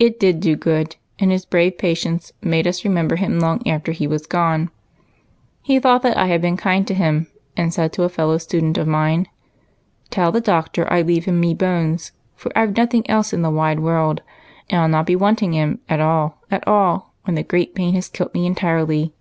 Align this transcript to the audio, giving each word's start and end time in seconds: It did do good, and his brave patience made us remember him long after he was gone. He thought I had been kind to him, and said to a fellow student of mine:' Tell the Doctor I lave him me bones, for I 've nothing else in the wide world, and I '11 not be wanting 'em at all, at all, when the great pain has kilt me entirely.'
It 0.00 0.18
did 0.18 0.40
do 0.40 0.56
good, 0.56 0.96
and 1.20 1.30
his 1.30 1.44
brave 1.46 1.78
patience 1.78 2.32
made 2.42 2.66
us 2.66 2.84
remember 2.84 3.14
him 3.14 3.38
long 3.38 3.64
after 3.64 3.92
he 3.92 4.08
was 4.08 4.26
gone. 4.26 4.72
He 5.62 5.78
thought 5.78 6.04
I 6.04 6.26
had 6.26 6.42
been 6.42 6.56
kind 6.56 6.84
to 6.88 6.94
him, 6.94 7.28
and 7.56 7.72
said 7.72 7.92
to 7.92 8.02
a 8.02 8.08
fellow 8.08 8.38
student 8.38 8.76
of 8.76 8.88
mine:' 8.88 9.28
Tell 10.10 10.32
the 10.32 10.40
Doctor 10.40 10.92
I 10.92 11.02
lave 11.02 11.26
him 11.26 11.38
me 11.38 11.54
bones, 11.54 12.10
for 12.34 12.50
I 12.58 12.66
've 12.66 12.76
nothing 12.76 13.08
else 13.08 13.32
in 13.32 13.42
the 13.42 13.50
wide 13.50 13.78
world, 13.78 14.22
and 14.68 14.78
I 14.80 14.82
'11 14.82 14.90
not 14.90 15.06
be 15.06 15.14
wanting 15.14 15.56
'em 15.56 15.78
at 15.88 16.00
all, 16.00 16.38
at 16.50 16.66
all, 16.66 17.14
when 17.22 17.36
the 17.36 17.44
great 17.44 17.72
pain 17.76 17.94
has 17.94 18.08
kilt 18.08 18.34
me 18.34 18.46
entirely.' 18.46 19.14